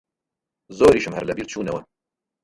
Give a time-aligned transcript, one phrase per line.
[0.77, 1.81] زۆریشم هەر لەبیر چوونەوە